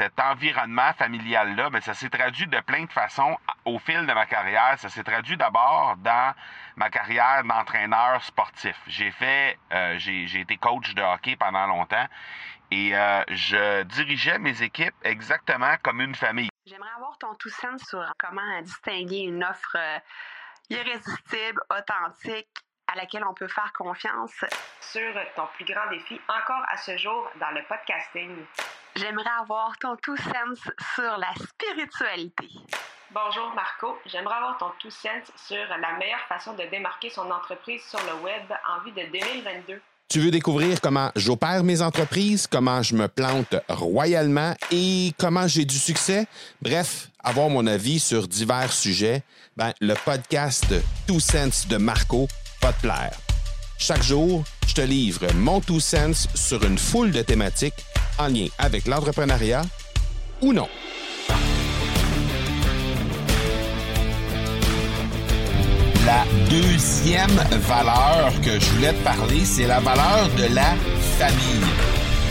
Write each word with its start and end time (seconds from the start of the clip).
cet 0.00 0.18
environnement 0.18 0.94
familial-là, 0.94 1.68
ben, 1.68 1.82
ça 1.82 1.92
s'est 1.92 2.08
traduit 2.08 2.46
de 2.46 2.58
plein 2.60 2.84
de 2.84 2.90
façons 2.90 3.36
au 3.66 3.78
fil 3.78 4.06
de 4.06 4.12
ma 4.14 4.24
carrière. 4.24 4.78
Ça 4.78 4.88
s'est 4.88 5.04
traduit 5.04 5.36
d'abord 5.36 5.94
dans 5.98 6.32
ma 6.76 6.88
carrière 6.88 7.44
d'entraîneur 7.44 8.24
sportif. 8.24 8.80
J'ai 8.86 9.12
euh, 9.74 9.98
été 9.98 10.56
coach 10.56 10.94
de 10.94 11.02
hockey 11.02 11.36
pendant 11.36 11.66
longtemps 11.66 12.06
et 12.70 12.96
euh, 12.96 13.22
je 13.28 13.82
dirigeais 13.82 14.38
mes 14.38 14.62
équipes 14.62 14.94
exactement 15.02 15.74
comme 15.82 16.00
une 16.00 16.14
famille. 16.14 16.48
J'aimerais 16.64 16.94
avoir 16.96 17.18
ton 17.18 17.34
tout 17.34 17.50
sens 17.50 17.82
sur 17.86 18.02
comment 18.18 18.62
distinguer 18.62 19.24
une 19.24 19.44
offre 19.44 19.76
euh, 19.76 19.98
irrésistible, 20.70 21.60
authentique, 21.68 22.48
à 22.86 22.96
laquelle 22.96 23.24
on 23.28 23.34
peut 23.34 23.48
faire 23.48 23.70
confiance. 23.74 24.46
Sur 24.80 25.12
ton 25.36 25.46
plus 25.56 25.66
grand 25.66 25.90
défi 25.90 26.18
encore 26.26 26.64
à 26.70 26.78
ce 26.78 26.96
jour 26.96 27.30
dans 27.38 27.50
le 27.50 27.62
podcasting. 27.64 28.46
J'aimerais 28.96 29.30
avoir 29.40 29.76
ton 29.78 29.96
tout 30.02 30.16
sens 30.16 30.58
sur 30.94 31.16
la 31.18 31.32
spiritualité. 31.34 32.48
Bonjour 33.12 33.52
Marco, 33.54 33.98
j'aimerais 34.06 34.36
avoir 34.36 34.58
ton 34.58 34.70
tout 34.80 34.90
sens 34.90 35.30
sur 35.36 35.64
la 35.68 35.98
meilleure 35.98 36.26
façon 36.28 36.54
de 36.54 36.64
démarquer 36.70 37.10
son 37.10 37.30
entreprise 37.30 37.82
sur 37.88 38.00
le 38.00 38.22
web 38.22 38.42
en 38.68 38.84
vue 38.84 38.92
de 38.92 39.10
2022. 39.12 39.80
Tu 40.08 40.18
veux 40.18 40.30
découvrir 40.32 40.80
comment 40.80 41.12
j'opère 41.14 41.62
mes 41.62 41.82
entreprises, 41.82 42.48
comment 42.48 42.82
je 42.82 42.96
me 42.96 43.06
plante 43.06 43.54
royalement 43.68 44.54
et 44.72 45.12
comment 45.18 45.46
j'ai 45.46 45.64
du 45.64 45.78
succès? 45.78 46.26
Bref, 46.60 47.08
avoir 47.22 47.48
mon 47.48 47.66
avis 47.66 48.00
sur 48.00 48.26
divers 48.26 48.72
sujets, 48.72 49.22
ben, 49.56 49.72
le 49.80 49.94
podcast 50.04 50.66
Two 51.06 51.20
Sense 51.20 51.68
de 51.68 51.76
Marco 51.76 52.26
va 52.60 52.72
te 52.72 52.80
plaire. 52.82 53.16
Chaque 53.78 54.02
jour, 54.02 54.44
je 54.66 54.74
te 54.74 54.80
livre 54.82 55.26
mon 55.34 55.60
Two 55.60 55.80
Sense 55.80 56.28
sur 56.34 56.64
une 56.64 56.78
foule 56.78 57.12
de 57.12 57.22
thématiques 57.22 57.86
en 58.20 58.28
lien 58.28 58.46
avec 58.58 58.86
l'entrepreneuriat 58.86 59.62
ou 60.42 60.52
non. 60.52 60.68
La 66.06 66.24
deuxième 66.48 67.36
valeur 67.68 68.32
que 68.42 68.58
je 68.58 68.70
voulais 68.72 68.92
te 68.92 69.04
parler, 69.04 69.44
c'est 69.44 69.66
la 69.66 69.80
valeur 69.80 70.28
de 70.36 70.54
la 70.54 70.74
famille. 71.18 71.70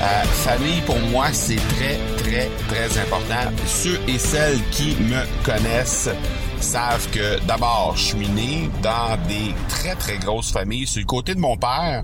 Euh, 0.00 0.24
famille, 0.24 0.80
pour 0.82 0.98
moi, 0.98 1.26
c'est 1.32 1.56
très, 1.56 1.98
très, 2.18 2.50
très 2.68 2.98
important. 3.00 3.52
Ceux 3.66 4.00
et 4.08 4.18
celles 4.18 4.60
qui 4.72 4.96
me 4.96 5.24
connaissent 5.44 6.10
savent 6.60 7.08
que 7.10 7.38
d'abord, 7.46 7.94
je 7.96 8.02
suis 8.02 8.28
né 8.28 8.68
dans 8.82 9.16
des 9.28 9.54
très, 9.68 9.94
très 9.94 10.18
grosses 10.18 10.52
familles. 10.52 10.86
Sur 10.86 11.00
le 11.00 11.06
côté 11.06 11.34
de 11.34 11.40
mon 11.40 11.56
père, 11.56 12.02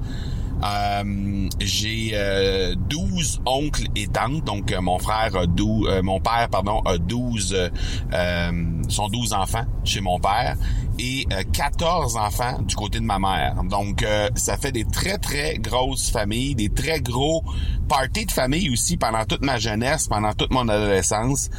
euh, 0.64 1.48
j'ai 1.60 2.10
euh, 2.14 2.74
12 2.76 3.42
oncles 3.46 3.86
et 3.94 4.06
tantes, 4.08 4.44
donc 4.44 4.72
euh, 4.72 4.80
mon 4.80 4.98
frère 4.98 5.36
a 5.36 5.46
12, 5.46 5.88
euh, 5.88 6.02
mon 6.02 6.20
père 6.20 6.48
pardon 6.50 6.80
a 6.80 6.98
12 6.98 7.70
sont 8.88 9.08
12 9.08 9.32
enfants 9.34 9.66
chez 9.84 10.00
mon 10.00 10.18
père 10.18 10.56
et 10.98 11.26
14 11.52 12.16
enfants 12.16 12.60
du 12.62 12.74
côté 12.74 12.98
de 12.98 13.04
ma 13.04 13.18
mère. 13.18 13.62
Donc 13.64 14.04
ça 14.34 14.56
fait 14.56 14.72
des 14.72 14.84
très 14.84 15.18
très 15.18 15.58
grosses 15.58 16.10
familles, 16.10 16.54
des 16.54 16.70
très 16.70 17.00
gros 17.00 17.44
parties 17.88 18.26
de 18.26 18.32
famille 18.32 18.70
aussi 18.70 18.96
pendant 18.96 19.24
toute 19.24 19.42
ma 19.42 19.58
jeunesse, 19.58 20.08
pendant 20.08 20.32
toute 20.32 20.52
mon 20.52 20.68
adolescence. 20.68 21.50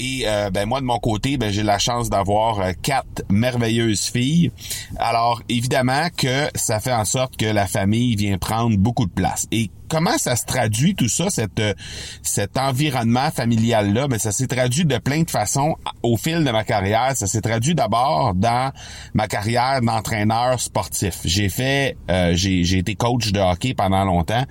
Et 0.00 0.24
euh, 0.26 0.50
ben 0.50 0.66
moi 0.66 0.80
de 0.80 0.86
mon 0.86 0.98
côté, 0.98 1.36
ben 1.36 1.52
j'ai 1.52 1.62
la 1.62 1.78
chance 1.78 2.10
d'avoir 2.10 2.60
euh, 2.60 2.72
quatre 2.82 3.22
merveilleuses 3.30 4.06
filles. 4.06 4.50
Alors 4.96 5.40
évidemment 5.48 6.08
que 6.16 6.48
ça 6.56 6.80
fait 6.80 6.92
en 6.92 7.04
sorte 7.04 7.36
que 7.36 7.46
la 7.46 7.66
famille 7.68 8.16
vient 8.16 8.36
prendre 8.36 8.76
beaucoup 8.76 9.06
de 9.06 9.12
place. 9.12 9.46
Et 9.52 9.70
comment 9.88 10.18
ça 10.18 10.34
se 10.34 10.46
traduit 10.46 10.96
tout 10.96 11.08
ça, 11.08 11.30
cette, 11.30 11.60
euh, 11.60 11.74
cet 12.22 12.58
environnement 12.58 13.30
familial 13.30 13.92
là 13.92 14.08
Ben 14.08 14.18
ça 14.18 14.32
s'est 14.32 14.48
traduit 14.48 14.84
de 14.84 14.98
plein 14.98 15.22
de 15.22 15.30
façons 15.30 15.76
au 16.02 16.16
fil 16.16 16.42
de 16.42 16.50
ma 16.50 16.64
carrière. 16.64 17.12
Ça 17.14 17.28
s'est 17.28 17.42
traduit 17.42 17.76
d'abord 17.76 18.34
dans 18.34 18.72
ma 19.12 19.28
carrière 19.28 19.80
d'entraîneur 19.80 20.58
sportif. 20.58 21.20
J'ai 21.24 21.48
fait, 21.48 21.96
j'ai, 22.32 22.64
j'ai 22.64 22.78
été 22.78 22.96
coach 22.96 23.30
de 23.30 23.38
hockey 23.38 23.74
pendant 23.74 24.04
longtemps 24.04 24.44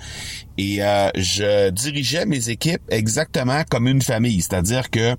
et 0.57 0.78
je 1.16 1.69
dirigeais 1.72 2.25
mes 2.25 2.50
équipes 2.50 2.81
exactement 2.90 3.63
comme 3.69 3.88
une 3.88 4.01
famille, 4.01 4.41
c'est-à-dire 4.41 4.90
que 4.90 5.17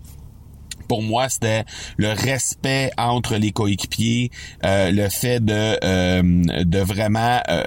pour 0.86 1.02
moi, 1.02 1.28
c'était 1.28 1.64
le 1.96 2.12
respect 2.12 2.90
entre 2.98 3.36
les 3.36 3.52
coéquipiers, 3.52 4.30
euh, 4.64 4.90
le 4.90 5.08
fait 5.08 5.44
de 5.44 5.78
euh, 5.84 6.22
de 6.64 6.78
vraiment 6.78 7.40
euh, 7.48 7.64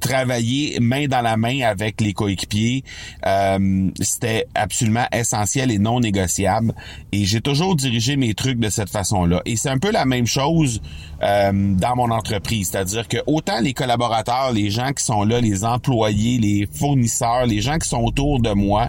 travailler 0.00 0.78
main 0.80 1.06
dans 1.06 1.22
la 1.22 1.36
main 1.36 1.60
avec 1.62 2.00
les 2.00 2.12
coéquipiers. 2.12 2.84
c'était 4.00 4.46
absolument 4.54 5.06
essentiel 5.12 5.70
et 5.70 5.78
non 5.78 6.00
négociable. 6.00 6.74
Et 7.12 7.24
j'ai 7.24 7.40
toujours 7.40 7.76
dirigé 7.76 8.16
mes 8.16 8.34
trucs 8.34 8.58
de 8.58 8.68
cette 8.68 8.90
façon-là. 8.90 9.42
Et 9.46 9.56
c'est 9.56 9.70
un 9.70 9.78
peu 9.78 9.90
la 9.90 10.04
même 10.04 10.26
chose 10.26 10.80
dans 11.20 11.96
mon 11.96 12.10
entreprise, 12.10 12.70
c'est-à-dire 12.70 13.06
que 13.06 13.18
autant 13.26 13.60
les 13.60 13.74
collaborateurs, 13.74 14.52
les 14.52 14.70
gens 14.70 14.92
qui 14.92 15.04
sont 15.04 15.22
là, 15.24 15.40
les 15.40 15.64
employés, 15.64 16.38
les 16.38 16.66
fournisseurs, 16.70 17.46
les 17.46 17.60
gens 17.60 17.78
qui 17.78 17.88
sont 17.88 18.02
autour 18.02 18.40
de 18.40 18.52
moi. 18.52 18.88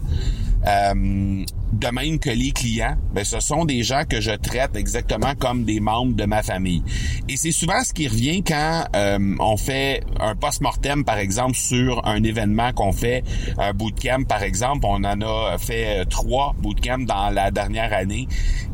Euh, 0.67 1.45
de 1.71 1.87
même 1.87 2.19
que 2.19 2.29
les 2.29 2.51
clients, 2.51 2.97
ben, 3.13 3.23
ce 3.23 3.39
sont 3.39 3.65
des 3.65 3.81
gens 3.83 4.03
que 4.07 4.19
je 4.19 4.31
traite 4.31 4.75
exactement 4.75 5.33
comme 5.35 5.63
des 5.63 5.79
membres 5.79 6.15
de 6.15 6.25
ma 6.25 6.43
famille. 6.43 6.83
Et 7.29 7.37
c'est 7.37 7.51
souvent 7.51 7.83
ce 7.83 7.93
qui 7.93 8.07
revient 8.07 8.43
quand 8.43 8.83
euh, 8.95 9.35
on 9.39 9.57
fait 9.57 10.03
un 10.19 10.35
post-mortem, 10.35 11.05
par 11.05 11.17
exemple, 11.17 11.55
sur 11.55 12.05
un 12.05 12.23
événement 12.23 12.73
qu'on 12.73 12.91
fait, 12.91 13.23
un 13.57 13.73
bootcamp, 13.73 14.23
par 14.27 14.43
exemple. 14.43 14.85
On 14.85 15.03
en 15.03 15.21
a 15.21 15.57
fait 15.57 16.05
trois 16.05 16.53
bootcamps 16.59 17.05
dans 17.05 17.29
la 17.29 17.51
dernière 17.51 17.93
année. 17.93 18.27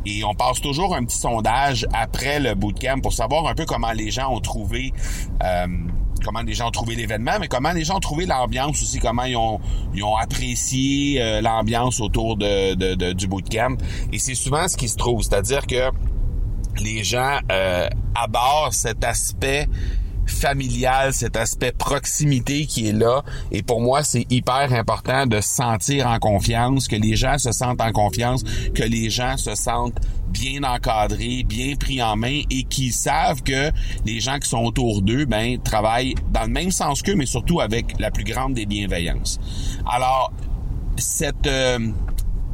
Et 0.06 0.24
on 0.24 0.34
passe 0.34 0.62
toujours 0.62 0.96
un 0.96 1.06
petit 1.06 1.18
sondage 1.18 1.86
après 1.94 2.40
le 2.40 2.56
bootcamp 2.56 3.00
pour 3.00 3.14
savoir 3.14 3.48
un 3.48 3.56
peu 3.56 3.66
comment 3.66 3.92
les 3.92 4.12
gens 4.12 4.34
ont 4.34 4.40
trouvé... 4.40 4.94
Euh, 5.44 5.68
comment 6.24 6.42
les 6.42 6.54
gens 6.54 6.68
ont 6.68 6.72
trouvé 6.72 6.96
l'événement, 6.96 7.38
mais 7.40 7.48
comment 7.48 7.72
les 7.72 7.84
gens 7.84 7.98
ont 7.98 8.02
trouvé 8.02 8.26
l'ambiance 8.26 8.82
aussi, 8.82 9.00
comment 9.00 9.24
ils 9.24 9.36
ont, 9.36 9.60
ils 9.94 10.04
ont 10.04 10.16
apprécié 10.16 11.22
euh, 11.22 11.42
l'ambiance 11.42 12.00
autour 12.00 12.38
de, 12.38 12.74
de, 12.74 13.14
du 13.14 13.28
bootcamp. 13.28 13.78
Et 14.12 14.20
c'est 14.20 14.36
souvent 14.36 14.68
ce 14.68 14.78
qui 14.78 14.88
se 14.88 14.98
trouve, 14.98 15.24
c'est-à-dire 15.24 15.68
que 15.68 15.92
les 16.82 17.04
gens 17.04 17.40
euh, 17.52 17.88
abordent 18.16 18.74
cet 18.74 19.04
aspect 19.04 19.68
familial, 20.28 21.14
cet 21.14 21.36
aspect 21.36 21.72
proximité 21.72 22.66
qui 22.66 22.88
est 22.88 22.94
là. 22.94 23.24
Et 23.52 23.64
pour 23.64 23.82
moi, 23.82 24.04
c'est 24.04 24.26
hyper 24.30 24.74
important 24.74 25.26
de 25.26 25.42
se 25.42 25.50
sentir 25.50 26.08
en 26.08 26.20
confiance, 26.20 26.88
que 26.88 26.96
les 26.96 27.16
gens 27.16 27.38
se 27.38 27.52
sentent 27.52 27.82
en 27.82 27.92
confiance, 27.92 28.44
que 28.74 28.84
les 28.84 29.10
gens 29.10 29.38
se 29.38 29.56
sentent 29.56 30.00
bien 30.30 30.64
encadrés, 30.64 31.44
bien 31.44 31.76
pris 31.76 32.02
en 32.02 32.16
main 32.16 32.42
et 32.50 32.64
qui 32.64 32.92
savent 32.92 33.42
que 33.44 33.72
les 34.06 34.20
gens 34.20 34.40
qui 34.40 34.50
sont 34.50 34.64
autour 34.64 35.02
d'eux, 35.02 35.26
ben, 35.26 35.58
travaillent 35.62 36.16
dans 36.32 36.44
le 36.44 36.50
même 36.50 36.72
sens 36.72 37.02
qu'eux, 37.02 37.16
mais 37.16 37.26
surtout 37.26 37.62
avec 37.62 38.00
la 38.00 38.12
plus 38.12 38.24
grande 38.24 38.54
des 38.54 38.66
bienveillances. 38.66 39.40
Alors, 39.86 40.32
cette, 40.98 41.48
euh, 41.48 41.80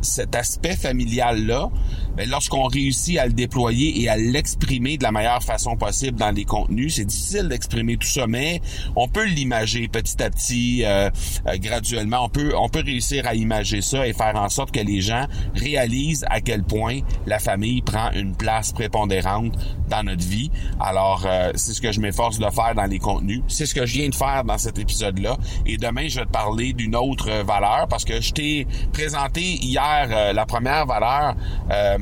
cet 0.01 0.35
aspect 0.35 0.75
familial-là, 0.75 1.69
ben, 2.15 2.29
lorsqu'on 2.29 2.65
réussit 2.65 3.17
à 3.17 3.25
le 3.25 3.33
déployer 3.33 4.01
et 4.01 4.09
à 4.09 4.17
l'exprimer 4.17 4.97
de 4.97 5.03
la 5.03 5.11
meilleure 5.11 5.41
façon 5.41 5.75
possible 5.75 6.17
dans 6.19 6.31
les 6.31 6.45
contenus, 6.45 6.95
c'est 6.95 7.05
difficile 7.05 7.47
d'exprimer 7.47 7.97
tout 7.97 8.07
ça, 8.07 8.27
mais 8.27 8.61
on 8.95 9.07
peut 9.07 9.25
l'imager 9.25 9.87
petit 9.87 10.21
à 10.21 10.29
petit, 10.29 10.83
euh, 10.85 11.09
euh, 11.47 11.57
graduellement. 11.57 12.25
On 12.25 12.29
peut, 12.29 12.53
on 12.55 12.69
peut 12.69 12.83
réussir 12.85 13.25
à 13.27 13.35
imager 13.35 13.81
ça 13.81 14.07
et 14.07 14.13
faire 14.13 14.35
en 14.35 14.49
sorte 14.49 14.71
que 14.71 14.79
les 14.79 15.01
gens 15.01 15.25
réalisent 15.55 16.25
à 16.29 16.41
quel 16.41 16.63
point 16.63 16.99
la 17.25 17.39
famille 17.39 17.81
prend 17.81 18.11
une 18.11 18.35
place 18.35 18.71
prépondérante 18.71 19.53
dans 19.89 20.03
notre 20.03 20.25
vie. 20.25 20.51
Alors, 20.79 21.23
euh, 21.25 21.51
c'est 21.55 21.73
ce 21.73 21.81
que 21.81 21.91
je 21.91 21.99
m'efforce 21.99 22.39
de 22.39 22.49
faire 22.49 22.75
dans 22.75 22.85
les 22.85 22.99
contenus. 22.99 23.41
C'est 23.47 23.65
ce 23.65 23.73
que 23.73 23.85
je 23.85 23.93
viens 23.93 24.09
de 24.09 24.15
faire 24.15 24.43
dans 24.43 24.57
cet 24.57 24.77
épisode-là. 24.77 25.37
Et 25.65 25.77
demain, 25.77 26.07
je 26.07 26.19
vais 26.19 26.25
te 26.25 26.31
parler 26.31 26.73
d'une 26.73 26.95
autre 26.95 27.29
valeur 27.43 27.87
parce 27.89 28.05
que 28.05 28.21
je 28.21 28.31
t'ai 28.31 28.67
présenté 28.91 29.41
hier 29.41 30.33
la 30.33 30.45
première 30.45 30.85
valeur. 30.85 31.35
Euh, 31.71 31.97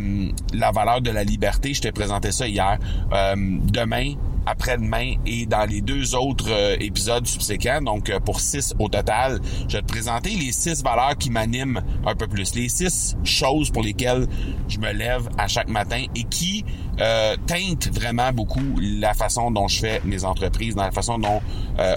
la 0.54 0.72
valeur 0.72 1.02
de 1.02 1.12
la 1.12 1.24
liberté. 1.24 1.74
Je 1.74 1.82
t'ai 1.82 1.92
présenté 1.92 2.32
ça 2.32 2.48
hier. 2.48 2.78
Euh, 3.12 3.36
demain, 3.36 4.14
après-demain 4.46 5.16
et 5.26 5.46
dans 5.46 5.70
les 5.70 5.82
deux 5.82 6.16
autres 6.16 6.50
euh, 6.50 6.76
épisodes 6.80 7.26
subséquents, 7.28 7.82
donc 7.82 8.12
pour 8.26 8.40
six 8.40 8.74
au 8.80 8.90
total, 8.90 9.40
je 9.68 9.78
vais 9.78 9.82
te 9.82 9.88
présenter 9.88 10.32
les 10.32 10.52
six 10.52 10.84
valeurs 10.84 11.18
qui 11.18 11.30
m'animent 11.30 11.82
un 12.06 12.16
peu 12.16 12.28
plus, 12.28 12.56
les 12.56 12.70
six 12.70 13.16
choses 13.24 13.70
pour 13.70 13.84
lesquelles 13.84 14.28
je 14.68 14.80
me 14.80 14.92
lève 14.92 15.30
à 15.38 15.48
chaque 15.48 15.70
matin 15.70 16.04
et 16.16 16.24
qui 16.24 16.66
euh, 17.00 17.36
teintent 17.46 17.90
vraiment 17.94 18.32
beaucoup 18.32 18.64
la 18.80 19.14
façon 19.14 19.52
dont 19.52 19.68
je 19.68 19.80
fais 19.80 20.02
mes 20.06 20.26
entreprises, 20.26 20.76
dans 20.76 20.84
la 20.84 20.92
façon 20.92 21.18
dont 21.18 21.42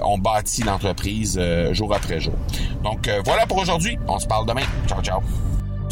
on 0.01 0.17
bâtit 0.17 0.63
l'entreprise 0.63 1.39
jour 1.71 1.93
après 1.93 2.19
jour. 2.19 2.33
Donc 2.83 3.09
voilà 3.23 3.45
pour 3.45 3.57
aujourd'hui, 3.57 3.97
on 4.07 4.17
se 4.17 4.25
parle 4.25 4.47
demain. 4.47 4.65
Ciao 4.87 5.01
ciao. 5.01 5.21